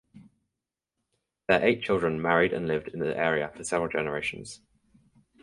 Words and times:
Their 1.47 1.63
eight 1.63 1.83
children 1.83 2.19
married 2.19 2.53
and 2.53 2.67
lived 2.67 2.87
in 2.87 2.97
the 3.01 3.15
area 3.15 3.51
for 3.55 3.63
several 3.63 3.87
generations. 3.87 4.59